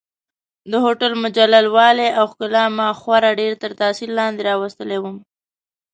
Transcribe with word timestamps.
د 0.71 0.73
هوټل 0.83 1.11
مجلل 1.23 1.65
والي 1.75 2.09
او 2.19 2.25
ښکلا 2.31 2.63
ما 2.77 2.87
خورا 2.99 3.31
ډېر 3.39 3.53
تر 3.63 3.71
تاثیر 3.81 4.09
لاندې 4.19 4.41
راوستلی 4.49 4.97
وم. 5.01 5.17